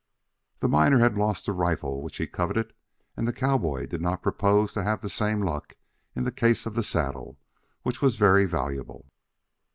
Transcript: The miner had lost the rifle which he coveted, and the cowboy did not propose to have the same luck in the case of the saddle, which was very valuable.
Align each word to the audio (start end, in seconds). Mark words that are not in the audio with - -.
The 0.61 0.67
miner 0.67 0.97
had 0.97 1.15
lost 1.15 1.45
the 1.45 1.51
rifle 1.53 2.01
which 2.01 2.17
he 2.17 2.25
coveted, 2.25 2.73
and 3.15 3.27
the 3.27 3.31
cowboy 3.31 3.85
did 3.85 4.01
not 4.01 4.23
propose 4.23 4.73
to 4.73 4.81
have 4.81 5.01
the 5.01 5.09
same 5.09 5.41
luck 5.41 5.75
in 6.15 6.23
the 6.23 6.31
case 6.31 6.65
of 6.65 6.73
the 6.73 6.81
saddle, 6.81 7.37
which 7.83 8.01
was 8.01 8.15
very 8.15 8.47
valuable. 8.47 9.11